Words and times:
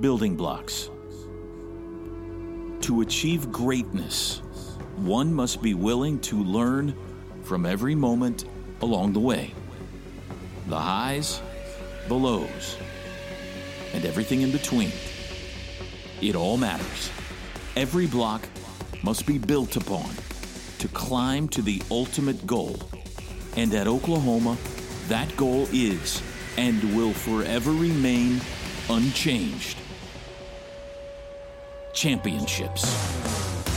Building 0.00 0.36
blocks. 0.36 0.90
To 2.82 3.00
achieve 3.00 3.50
greatness, 3.50 4.38
one 4.94 5.34
must 5.34 5.60
be 5.60 5.74
willing 5.74 6.20
to 6.20 6.36
learn 6.36 6.94
from 7.42 7.66
every 7.66 7.96
moment 7.96 8.44
along 8.80 9.12
the 9.12 9.18
way. 9.18 9.52
The 10.68 10.78
highs, 10.78 11.42
the 12.06 12.14
lows, 12.14 12.76
and 13.92 14.04
everything 14.04 14.42
in 14.42 14.52
between. 14.52 14.92
It 16.22 16.36
all 16.36 16.58
matters. 16.58 17.10
Every 17.74 18.06
block 18.06 18.46
must 19.02 19.26
be 19.26 19.36
built 19.36 19.74
upon 19.74 20.10
to 20.78 20.86
climb 20.88 21.48
to 21.48 21.60
the 21.60 21.82
ultimate 21.90 22.46
goal. 22.46 22.78
And 23.56 23.74
at 23.74 23.88
Oklahoma, 23.88 24.58
that 25.08 25.36
goal 25.36 25.66
is 25.72 26.22
and 26.56 26.96
will 26.96 27.12
forever 27.12 27.72
remain 27.72 28.40
unchanged 28.88 29.76
championships. 31.98 32.84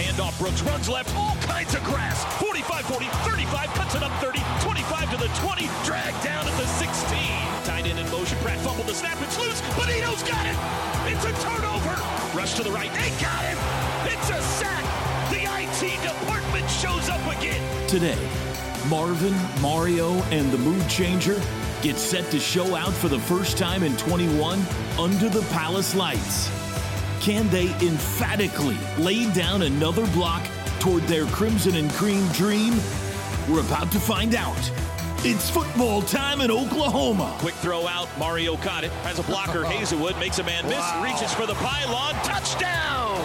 Handoff 0.00 0.38
Brooks 0.38 0.62
runs 0.62 0.88
left, 0.88 1.14
all 1.14 1.36
kinds 1.42 1.74
of 1.74 1.84
grass. 1.84 2.24
45 2.40 2.86
40, 2.86 3.04
35, 3.04 3.68
cuts 3.74 3.94
it 3.94 4.02
up 4.02 4.12
30, 4.22 4.40
25 4.60 5.10
to 5.10 5.16
the 5.18 5.28
20, 5.44 5.68
dragged 5.84 6.24
down 6.24 6.48
at 6.48 6.56
the 6.56 6.66
16. 6.66 7.18
Tied 7.64 7.86
in 7.86 7.98
in 7.98 8.10
motion, 8.10 8.38
Pratt 8.38 8.58
fumbled 8.60 8.86
the 8.86 8.94
snap, 8.94 9.20
it's 9.20 9.38
loose. 9.38 9.60
Bonito's 9.76 10.22
got 10.22 10.46
it. 10.46 10.56
It's 11.12 11.26
a 11.26 11.32
turnover. 11.44 11.92
Rush 12.34 12.54
to 12.54 12.62
the 12.62 12.70
right, 12.70 12.90
they 12.94 13.10
got 13.20 13.44
him. 13.44 13.58
It's 14.08 14.30
a 14.30 14.40
sack. 14.40 14.84
The 15.28 15.44
IT 15.44 16.00
department 16.00 16.70
shows 16.70 17.10
up 17.10 17.20
again. 17.36 17.60
Today, 17.86 18.18
Marvin, 18.88 19.36
Mario, 19.60 20.14
and 20.32 20.50
the 20.50 20.58
Mood 20.58 20.88
Changer 20.88 21.38
get 21.82 21.96
set 21.96 22.30
to 22.30 22.40
show 22.40 22.76
out 22.76 22.94
for 22.94 23.08
the 23.08 23.20
first 23.20 23.58
time 23.58 23.82
in 23.82 23.94
21 23.98 24.64
under 24.98 25.28
the 25.28 25.42
Palace 25.52 25.94
lights. 25.94 26.65
Can 27.26 27.48
they 27.48 27.66
emphatically 27.84 28.78
lay 28.98 29.28
down 29.32 29.62
another 29.62 30.06
block 30.12 30.46
toward 30.78 31.02
their 31.08 31.26
crimson 31.26 31.74
and 31.74 31.90
cream 31.90 32.24
dream? 32.28 32.72
We're 33.48 33.62
about 33.62 33.90
to 33.90 33.98
find 33.98 34.36
out. 34.36 34.70
It's 35.24 35.50
football 35.50 36.02
time 36.02 36.40
in 36.40 36.52
Oklahoma. 36.52 37.34
Quick 37.40 37.56
throw 37.56 37.88
out. 37.88 38.08
Mario 38.16 38.56
caught 38.56 38.84
it. 38.84 38.92
Has 39.02 39.18
a 39.18 39.24
blocker. 39.24 39.64
Hazelwood 39.68 40.16
makes 40.20 40.38
a 40.38 40.44
man 40.44 40.66
miss. 40.66 40.78
Wow. 40.78 41.02
Reaches 41.02 41.34
for 41.34 41.46
the 41.46 41.54
pylon. 41.54 42.14
Touchdown! 42.22 43.18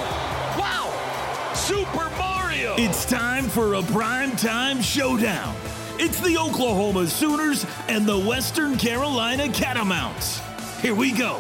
Wow! 0.58 1.52
Super 1.54 2.10
Mario! 2.18 2.74
It's 2.80 3.06
time 3.06 3.44
for 3.44 3.76
a 3.76 3.84
prime 3.84 4.36
time 4.36 4.82
showdown. 4.82 5.56
It's 6.00 6.20
the 6.22 6.40
Oklahoma 6.40 7.06
Sooners 7.06 7.68
and 7.88 8.08
the 8.08 8.18
Western 8.18 8.78
Carolina 8.78 9.48
Catamounts. 9.50 10.42
Here 10.82 10.96
we 10.96 11.12
go. 11.12 11.40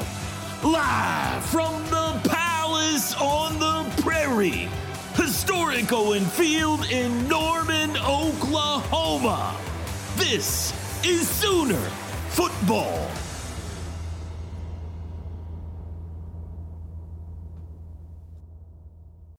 Live 0.64 1.44
from 1.46 1.84
the 1.86 1.96
Palace 1.96 2.01
on 3.22 3.60
the 3.60 4.02
Prairie. 4.02 4.68
Historic 5.14 5.94
Owen 5.94 6.26
Field 6.26 6.86
in 6.92 7.28
Norman, 7.28 7.96
Oklahoma. 7.98 9.56
This 10.16 10.74
is 11.06 11.30
Sooner 11.30 11.90
Football. 12.30 13.10